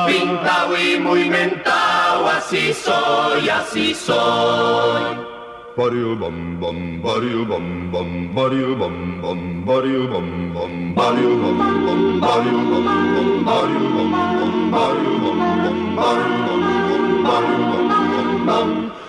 Pintado 0.07 0.77
y 0.77 0.99
muy 0.99 1.29
mentado, 1.29 2.27
así 2.27 2.73
soy, 2.73 3.49
así 3.49 3.93
soy. 3.95 5.33
Bariu 5.75 6.15
bum 6.15 6.59
bum, 6.62 7.01
bariu 7.01 7.45
bum 7.49 7.89
bum, 7.91 8.36
bariu 8.36 8.77
bum 8.77 9.21
bum, 9.23 9.65
bariu 9.65 10.07
bum 10.07 10.53
bum, 10.53 10.93
bariu 10.93 11.33
bum 11.41 11.57
bum, 11.86 12.21
bariu 12.21 12.59
bum 12.69 12.86
bum, 13.15 13.45
bariu 13.45 13.86
bum 13.97 14.12
bum, 14.38 14.51
bariu 14.69 15.13
bum 15.23 15.39
bum, 15.63 15.95
bariu 15.97 16.36
bum 16.45 16.62
bum, 16.89 17.23
bariu 17.25 17.57
bum 17.71 17.89
bum 18.13 18.45
bum. 18.45 19.02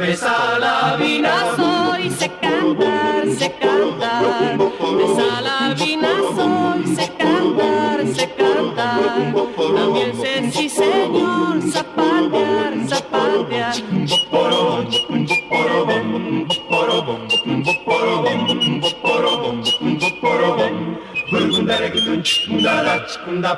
Besa 0.00 0.58
la 0.60 0.96
vinazo 0.96 1.98
y 1.98 2.10
se 2.10 2.28
cantar, 2.28 3.28
se 3.36 3.52
cantar. 3.58 4.58
Besa 4.96 5.40
la 5.40 5.74
vinazo 5.74 6.76
y 6.84 6.86
se 6.94 7.08
cantar, 7.16 8.06
se 8.14 8.30
cantar. 8.34 9.34
También 9.74 10.12
sé, 10.20 10.52
si 10.52 10.68
señor, 10.68 11.60
zapatear, 11.62 12.74
zapatear. 12.86 13.74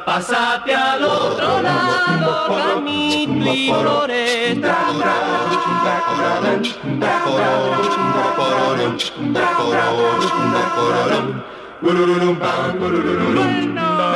Pásate 0.04 0.74
al 0.74 1.04
otro 1.04 1.62
lado, 1.62 2.46
Camito 2.48 3.52
y 3.52 3.68
Flores. 3.68 4.56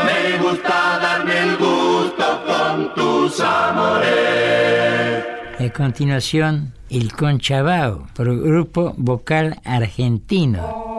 Me 0.05 0.39
gusta 0.43 0.99
darme 1.01 1.39
el 1.43 1.57
gusto 1.57 2.43
con 2.47 2.95
tus 2.95 3.41
amores. 3.41 5.25
A 5.59 5.73
continuación, 5.73 6.73
El 6.91 7.13
Conchabao, 7.13 8.07
por 8.15 8.37
grupo 8.37 8.95
vocal 8.97 9.61
argentino. 9.65 10.94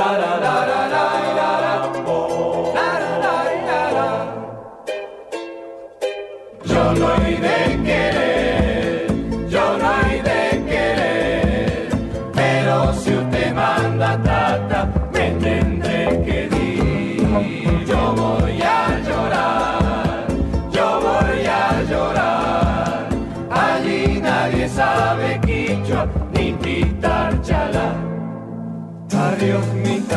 da 0.00 0.16
da 0.16 0.29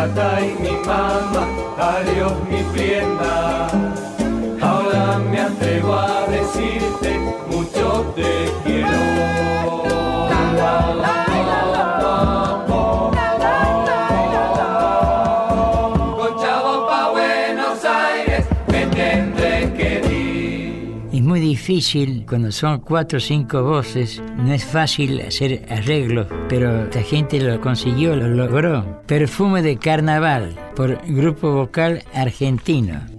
tata 0.08 0.41
y 0.41 0.62
mi 0.62 0.72
mamá, 0.86 1.47
adiós 1.80 2.34
mi 2.49 2.62
prenda. 2.74 3.82
difícil 21.64 22.26
cuando 22.28 22.51
son 22.51 22.82
cuatro 22.82 23.20
o 23.20 23.22
cinco 23.22 23.64
voces, 23.64 24.22
no 24.36 24.51
es 24.51 24.66
fácil 24.66 25.22
hacer 25.22 25.66
arreglos, 25.70 26.28
pero 26.49 26.84
esta 26.84 27.01
gente 27.01 27.39
lo 27.39 27.61
consiguió, 27.61 28.18
lo 28.18 28.28
logró. 28.28 29.01
Perfume 29.07 29.61
de 29.61 29.78
carnaval 29.78 30.53
por 30.76 30.99
Grupo 31.07 31.53
Vocal 31.53 32.03
Argentino. 32.14 33.12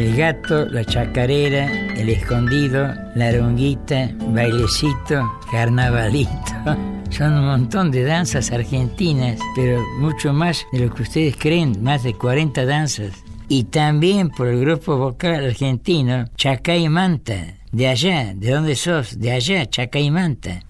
El 0.00 0.16
gato, 0.16 0.64
la 0.64 0.82
chacarera, 0.82 1.70
el 1.94 2.08
escondido, 2.08 2.90
la 3.14 3.28
aronguita, 3.28 4.10
bailecito, 4.28 5.30
carnavalito. 5.52 6.32
Son 7.10 7.34
un 7.34 7.44
montón 7.44 7.90
de 7.90 8.04
danzas 8.04 8.50
argentinas, 8.50 9.38
pero 9.54 9.78
mucho 9.98 10.32
más 10.32 10.64
de 10.72 10.86
lo 10.86 10.94
que 10.94 11.02
ustedes 11.02 11.36
creen, 11.36 11.82
más 11.82 12.02
de 12.02 12.14
40 12.14 12.64
danzas. 12.64 13.12
Y 13.46 13.64
también 13.64 14.30
por 14.30 14.48
el 14.48 14.60
grupo 14.60 14.96
vocal 14.96 15.44
argentino 15.44 16.24
Chacay 16.34 16.88
Manta. 16.88 17.58
De 17.70 17.86
allá, 17.86 18.32
¿de 18.34 18.52
dónde 18.52 18.76
sos? 18.76 19.20
De 19.20 19.32
allá, 19.32 19.68
Chacay 19.68 20.10
Manta. 20.10 20.62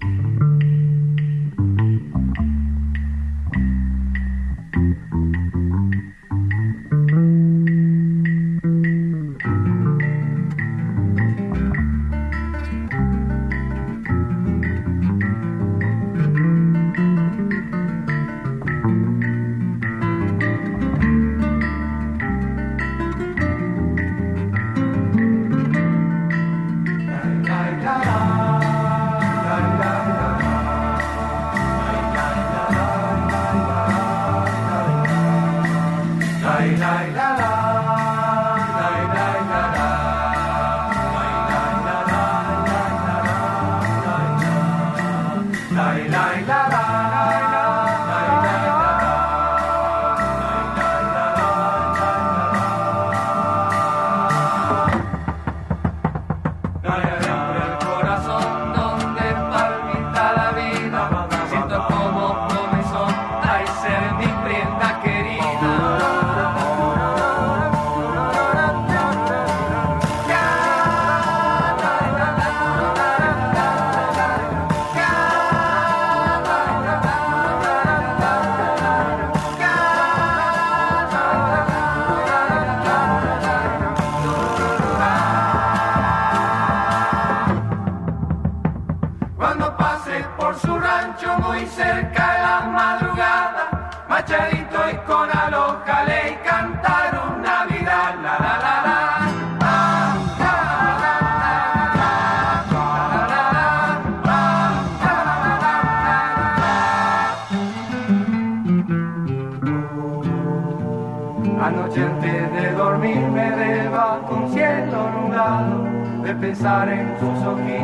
सारे 116.60 116.96
खुशों 117.20 117.54
की 117.58 117.79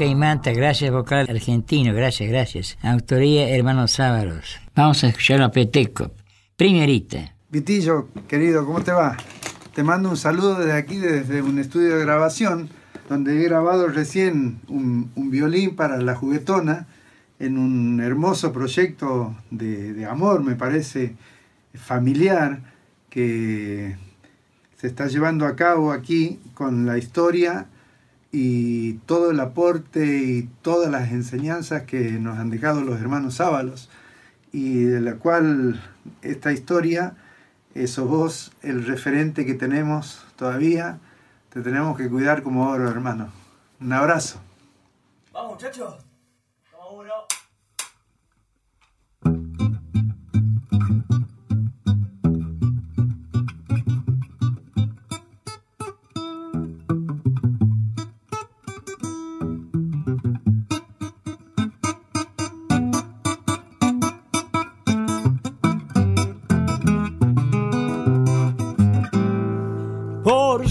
gracias 0.00 0.90
vocal 0.90 1.26
argentino, 1.28 1.92
gracias, 1.92 2.30
gracias. 2.30 2.78
Autoría 2.82 3.50
Hermanos 3.50 3.92
Sábaros. 3.92 4.58
Vamos 4.74 5.04
a 5.04 5.08
escuchar 5.08 5.42
a 5.42 5.50
Peteco. 5.50 6.12
Primerita. 6.56 7.34
Vitillo, 7.50 8.08
querido, 8.26 8.64
¿cómo 8.64 8.80
te 8.80 8.92
va? 8.92 9.18
Te 9.74 9.82
mando 9.82 10.08
un 10.08 10.16
saludo 10.16 10.58
desde 10.58 10.72
aquí, 10.72 10.96
desde 10.96 11.42
un 11.42 11.58
estudio 11.58 11.96
de 11.96 12.04
grabación, 12.04 12.70
donde 13.10 13.38
he 13.38 13.44
grabado 13.44 13.88
recién 13.88 14.60
un, 14.68 15.10
violín 15.30 15.76
para 15.76 15.98
la 15.98 16.14
juguetona 16.14 16.86
en 17.38 17.58
un 17.58 18.00
hermoso 18.00 18.54
proyecto 18.54 19.36
de 19.50 20.06
amor, 20.06 20.42
me 20.42 20.54
parece, 20.54 21.14
familiar, 21.74 22.60
que 23.10 23.96
se 24.78 24.86
está 24.86 25.08
llevando 25.08 25.44
a 25.44 25.56
cabo 25.56 25.92
aquí 25.92 26.40
con 26.54 26.86
la 26.86 26.96
historia 26.96 27.66
y 28.32 28.94
todo 29.06 29.30
el 29.30 29.40
aporte 29.40 30.06
y 30.06 30.48
todas 30.62 30.90
las 30.90 31.10
enseñanzas 31.10 31.82
que 31.82 32.12
nos 32.12 32.38
han 32.38 32.50
dejado 32.50 32.82
los 32.82 33.00
hermanos 33.00 33.40
Ábalos 33.40 33.90
y 34.52 34.84
de 34.84 35.00
la 35.00 35.16
cual 35.16 35.80
esta 36.22 36.52
historia, 36.52 37.14
eso 37.74 38.06
vos, 38.06 38.52
el 38.62 38.86
referente 38.86 39.46
que 39.46 39.54
tenemos 39.54 40.24
todavía, 40.36 40.98
te 41.50 41.62
tenemos 41.62 41.96
que 41.96 42.08
cuidar 42.08 42.42
como 42.42 42.68
oro, 42.68 42.88
hermano. 42.88 43.32
Un 43.80 43.92
abrazo. 43.92 44.40
Vamos, 45.32 45.52
muchachos. 45.52 45.96
Vamos 46.72 47.04
uno. 47.04 47.39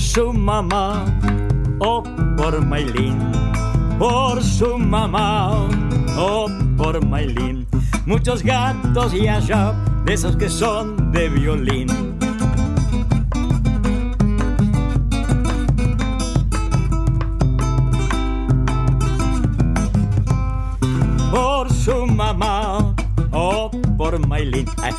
Su 0.10 0.34
mamá 0.34 1.06
o 1.78 2.02
por 2.36 2.66
Maylin, 2.66 3.32
por 4.00 4.42
su 4.42 4.80
mamá 4.80 5.68
o 6.18 6.48
por 6.76 7.06
Maylin. 7.06 7.68
Muchos 8.08 8.42
gatos 8.42 9.14
y 9.14 9.28
allá, 9.28 9.72
de 10.06 10.14
esos 10.16 10.36
que 10.36 10.50
son 10.50 11.12
de 11.12 11.30
violín. 11.30 12.09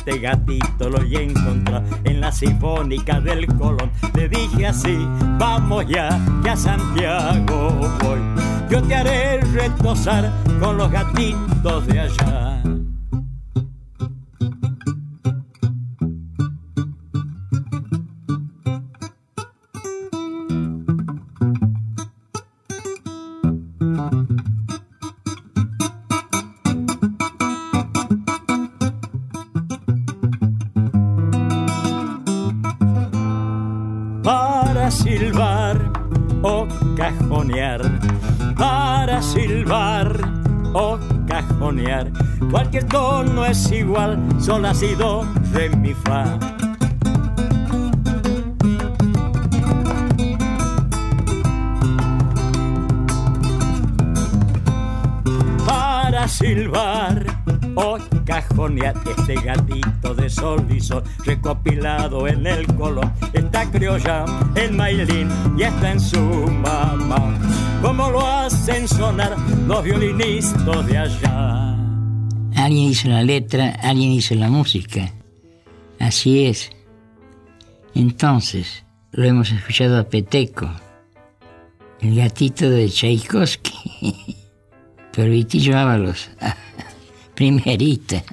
Este 0.01 0.17
gatito 0.17 0.89
lo 0.89 0.97
voy 0.97 1.15
a 1.15 1.21
encontrar 1.21 1.83
en 2.05 2.21
la 2.21 2.31
sinfónica 2.31 3.21
del 3.21 3.45
Colón. 3.45 3.91
Le 4.15 4.27
dije 4.27 4.65
así, 4.65 4.97
vamos 5.37 5.85
ya, 5.87 6.19
que 6.41 6.49
a 6.49 6.57
Santiago 6.57 7.69
voy. 8.01 8.19
Yo 8.67 8.81
te 8.81 8.95
haré 8.95 9.41
retosar 9.41 10.31
con 10.59 10.77
los 10.77 10.89
gatitos 10.89 11.85
de 11.85 11.99
allá. 11.99 12.40
Es 43.51 43.71
igual, 43.71 44.17
sol, 44.39 44.61
la, 44.61 44.73
si, 44.73 44.95
do, 44.95 45.27
re, 45.51 45.69
mi, 45.69 45.93
fa. 45.93 46.39
Para 55.65 56.27
silbar 56.29 57.25
o 57.75 57.97
cajonear 58.25 58.95
este 59.17 59.35
gatito 59.35 60.15
de 60.15 60.29
sol 60.29 60.65
y 60.69 60.79
sol 60.79 61.03
recopilado 61.25 62.27
en 62.27 62.47
el 62.47 62.65
color 62.75 63.11
está 63.33 63.69
criolla 63.69 64.25
el 64.55 64.73
mailín 64.73 65.29
y 65.57 65.63
está 65.63 65.91
en 65.91 65.99
su 65.99 66.19
mamá 66.19 67.37
como 67.81 68.09
lo 68.09 68.25
hacen 68.25 68.87
sonar 68.87 69.35
los 69.67 69.83
violinistas 69.83 70.85
de 70.85 70.97
allá 70.97 71.80
Alguien 72.61 72.91
hizo 72.91 73.07
la 73.09 73.23
letra, 73.23 73.71
alguien 73.81 74.11
hizo 74.11 74.35
la 74.35 74.47
música. 74.47 75.11
Así 75.97 76.45
es. 76.45 76.69
Entonces, 77.95 78.85
lo 79.11 79.23
hemos 79.23 79.51
escuchado 79.51 79.99
a 79.99 80.03
Peteco, 80.03 80.69
el 82.01 82.15
gatito 82.15 82.69
de 82.69 82.87
Tchaikovsky, 82.87 83.73
por 85.11 85.27
Vitillo 85.27 85.75
Ábalos, 85.75 86.29
primerita. 87.35 88.23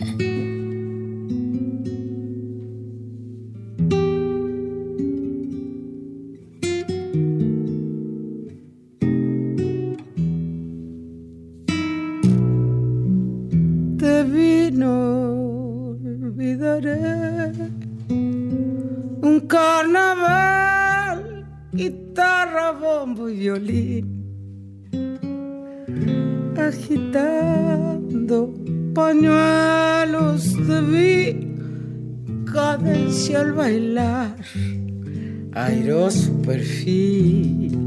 Airoso 35.79 36.33
perfil, 36.43 37.79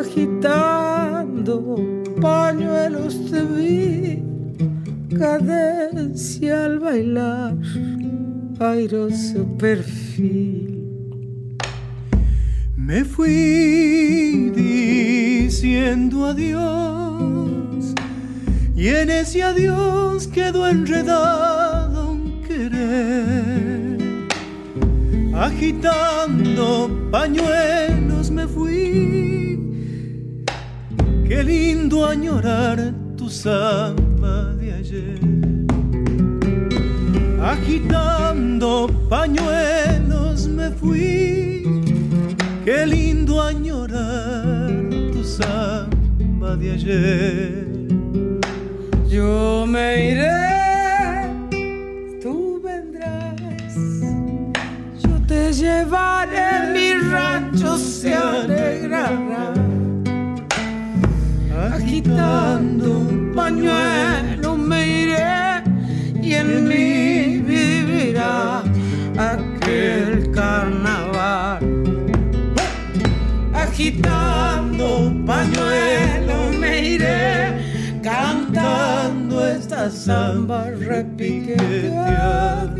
agitando 0.00 1.76
pañuelos 2.20 3.14
te 3.30 3.42
vi, 3.44 4.22
cadencia 5.16 6.64
al 6.64 6.80
bailar, 6.80 7.56
airoso 8.58 9.44
perfil. 9.58 10.82
Me 12.76 13.04
fui 13.04 14.50
diciendo 14.54 16.26
adiós. 16.26 17.94
Y 18.76 18.88
en 18.88 19.10
ese 19.10 19.42
adiós 19.42 20.26
quedó 20.26 20.68
enredado 20.68 21.55
Agitando 25.56 26.90
pañuelos 27.10 28.30
me 28.30 28.46
fui, 28.46 30.44
qué 31.26 31.42
lindo 31.42 32.04
añorar 32.04 32.92
tu 33.16 33.30
samba 33.30 34.52
de 34.60 34.74
ayer. 34.74 35.18
Agitando 37.42 38.86
pañuelos 39.08 40.46
me 40.46 40.68
fui, 40.72 41.64
qué 42.62 42.86
lindo 42.86 43.40
añorar 43.40 44.68
tu 45.10 45.24
samba 45.24 46.54
de 46.56 46.72
ayer. 46.72 47.66
Yo 49.08 49.64
me 49.66 50.10
iré, 50.10 50.55
llevaré, 55.56 56.72
mi 56.72 56.92
rancho 57.10 57.76
se 57.78 58.14
alegrará. 58.14 59.52
Agitando 61.72 62.98
un 62.98 63.32
pañuelo 63.34 64.56
me 64.56 64.86
iré 65.02 65.62
y 66.22 66.34
en 66.34 66.68
mí 66.68 67.38
vivirá 67.38 68.62
aquel 69.16 70.30
carnaval. 70.32 71.60
Agitando 73.54 74.98
un 74.98 75.24
pañuelo 75.24 76.52
me 76.60 76.80
iré 76.94 78.00
cantando 78.02 79.46
esta 79.46 79.90
samba 79.90 80.70
repiqueteada. 80.70 82.75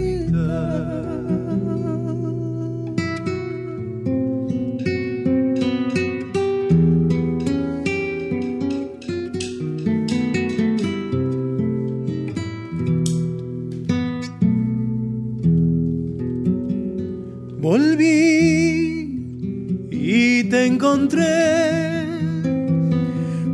Encontré. 20.66 22.06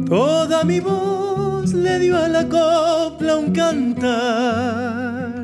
Toda 0.09 0.65
mi 0.65 0.81
voz 0.81 1.73
le 1.73 1.99
dio 1.99 2.17
a 2.17 2.29
la 2.29 2.45
copla 2.49 3.37
un 3.37 3.53
cantar. 3.53 5.43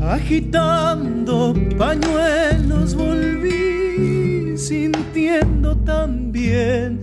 Agitando 0.00 1.54
pañuelos 1.76 2.94
volví 2.94 4.56
sintiendo 4.56 5.76
también 5.76 7.00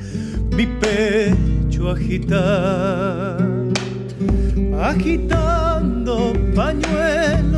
mi 0.56 0.66
pecho 0.66 1.92
agitar. 1.92 3.38
Agitando 4.82 6.34
pañuelos 6.56 7.55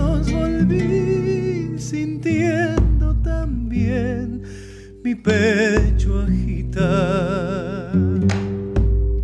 mi 5.07 5.15
pecho 5.15 6.19
agitar. 6.19 7.91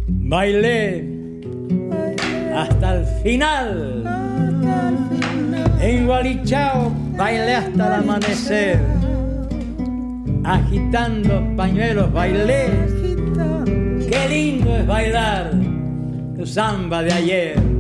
Bailé 0.08 1.04
hasta 2.56 2.96
el 2.96 3.06
final. 3.22 4.04
En 5.82 6.06
Gualichao 6.08 6.90
bailé 7.18 7.56
hasta 7.56 7.88
el 7.88 7.94
amanecer. 8.02 8.80
Agitando 10.46 11.34
pañuelos 11.58 12.14
bailé. 12.14 12.64
Qué 14.10 14.30
lindo 14.30 14.78
es 14.78 14.88
bailar 14.88 15.52
tu 16.38 16.46
samba 16.46 17.04
de 17.04 17.12
ayer. 17.12 17.73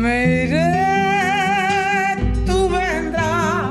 Me 0.00 0.44
iré, 0.44 0.72
tú 2.46 2.68
vendrás, 2.70 3.70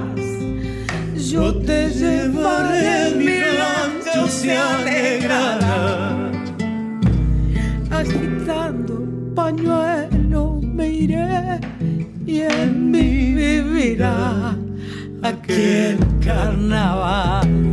yo 1.32 1.56
te 1.56 1.90
llevaré, 1.90 3.16
mi 3.16 3.40
rancho 3.58 4.28
se 4.28 4.56
alegrará. 4.56 6.32
Agitando 7.90 8.96
pañuelo 9.36 10.62
me 10.62 10.88
iré 10.90 11.60
y 12.26 12.42
en 12.42 12.92
mí 12.92 13.34
vivirá 13.34 14.56
aquel 15.24 15.98
carnaval. 16.24 17.69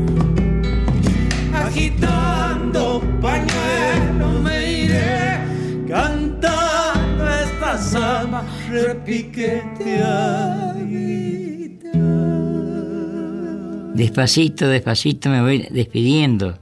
Despacito, 13.94 14.68
despacito 14.68 15.28
me 15.28 15.40
voy 15.40 15.68
despidiendo. 15.70 16.58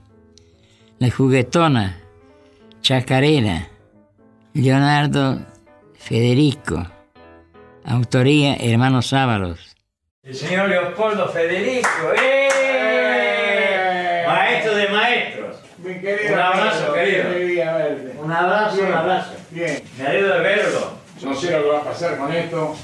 La 0.99 1.11
juguetona, 1.11 1.99
chacarera, 2.83 3.69
Leonardo 4.53 5.41
Federico, 5.95 6.87
autoría 7.85 8.57
Hermanos 8.57 9.13
Ábalos. 9.13 9.75
El 10.23 10.35
señor 10.35 10.69
Leopoldo 10.69 11.29
Federico, 11.31 12.13
¡eh! 12.23 12.49
Maestro 14.27 14.75
de 14.75 14.89
maestros. 14.89 15.57
Mi 15.79 15.95
querido 16.01 16.35
Un 16.35 16.41
abrazo, 16.41 16.95
amigo, 16.95 16.95
querido. 16.95 17.65
Un 18.23 18.33
abrazo, 18.33 18.77
Bien, 18.77 18.89
un 18.89 18.95
abrazo. 18.95 19.33
Bien. 19.51 19.83
Me 19.99 20.07
alegro 20.07 20.35
de 20.35 20.41
verlo. 20.41 21.04
No 21.25 21.35
sé 21.35 21.51
lo 21.51 21.63
que 21.63 21.69
va 21.69 21.79
a 21.79 21.85
pasar 21.85 22.19
con 22.19 22.33
esto, 22.33 22.75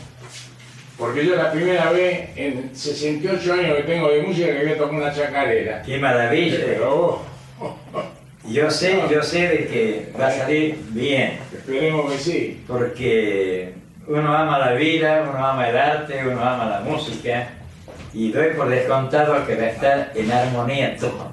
porque 0.98 1.26
yo 1.26 1.36
la 1.36 1.52
primera 1.52 1.90
vez 1.92 2.30
en 2.36 2.70
68 2.74 3.52
años 3.52 3.76
que 3.76 3.82
tengo 3.82 4.08
de 4.10 4.22
música 4.22 4.46
que 4.46 4.64
voy 4.64 4.72
a 4.72 4.78
tocar 4.78 4.94
una 4.94 5.14
chacarera. 5.14 5.82
Qué 5.82 5.98
maravilla. 5.98 6.58
Pero 6.64 7.22
Yo 8.48 8.70
sé, 8.70 9.00
yo 9.10 9.22
sé 9.22 9.48
de 9.48 9.66
que 9.68 10.12
va 10.18 10.28
a 10.28 10.30
salir 10.30 10.76
bien. 10.88 11.38
esperemos 11.52 12.10
que 12.10 12.18
sí. 12.18 12.64
Porque 12.66 13.74
uno 14.06 14.34
ama 14.34 14.58
la 14.58 14.72
vida, 14.72 15.28
uno 15.28 15.44
ama 15.44 15.68
el 15.68 15.76
arte, 15.76 16.26
uno 16.26 16.42
ama 16.42 16.64
la 16.64 16.80
música. 16.80 17.48
Y 18.12 18.32
doy 18.32 18.54
por 18.56 18.68
descontado 18.68 19.46
que 19.46 19.54
va 19.54 19.62
a 19.62 19.68
estar 19.68 20.12
en 20.14 20.32
armonía 20.32 20.96
todo. 20.96 21.30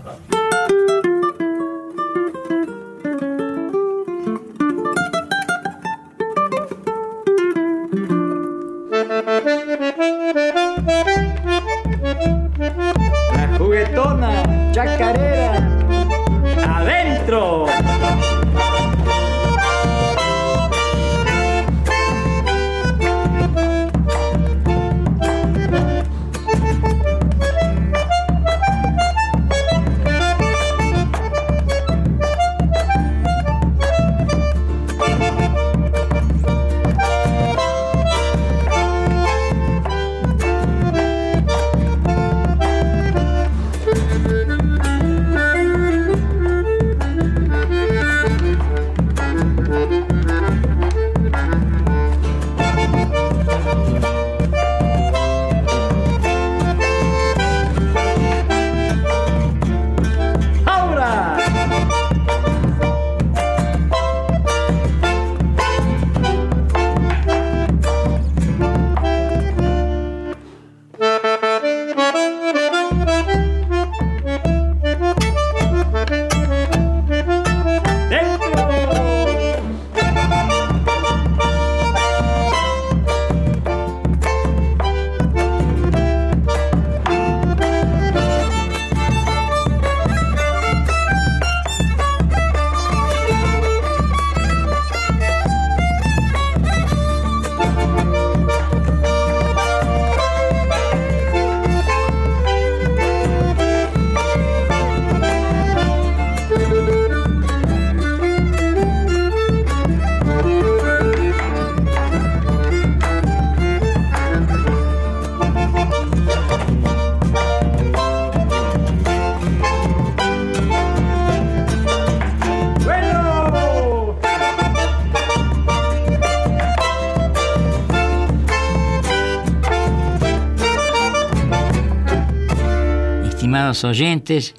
Oyentes, 133.84 134.56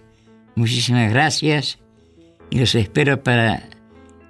muchísimas 0.55 1.11
gracias 1.13 1.79
y 2.51 2.59
los 2.59 2.75
espero 2.75 3.23
para 3.23 3.63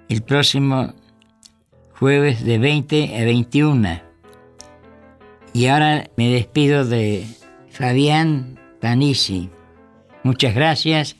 el 0.08 0.22
próximo 0.22 0.94
jueves 1.98 2.44
de 2.44 2.58
20 2.58 3.16
a 3.20 3.24
21. 3.24 4.00
Y 5.52 5.66
ahora 5.66 6.04
me 6.16 6.28
despido 6.30 6.84
de 6.84 7.26
Fabián 7.70 8.58
Panisi. 8.80 9.50
Muchas 10.22 10.54
gracias 10.54 11.16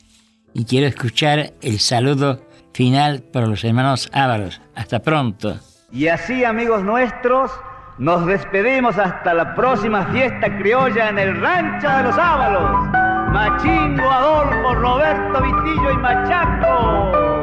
y 0.53 0.65
quiero 0.65 0.87
escuchar 0.87 1.53
el 1.61 1.79
saludo 1.79 2.45
final 2.73 3.21
por 3.21 3.47
los 3.47 3.63
hermanos 3.63 4.09
Ávaros. 4.13 4.61
Hasta 4.75 4.99
pronto. 4.99 5.59
Y 5.91 6.07
así, 6.07 6.43
amigos 6.43 6.83
nuestros, 6.83 7.51
nos 7.97 8.25
despedimos 8.25 8.97
hasta 8.97 9.33
la 9.33 9.55
próxima 9.55 10.05
fiesta 10.07 10.57
criolla 10.57 11.09
en 11.09 11.19
el 11.19 11.41
Rancho 11.41 11.89
de 11.89 12.03
los 12.03 12.17
Ábalos. 12.17 13.08
Machingo, 13.31 14.09
Adolfo, 14.09 14.73
Roberto, 14.75 15.41
Vitillo 15.41 15.91
y 15.91 15.97
Machaco. 15.97 17.39